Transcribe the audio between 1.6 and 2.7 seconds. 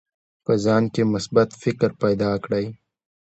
فکر پیدا کړئ.